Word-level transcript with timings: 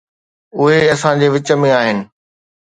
اهي 0.59 0.79
اسان 0.95 1.15
جي 1.21 1.27
وچ 1.35 1.47
۾ 1.63 1.71
آهن. 1.81 1.97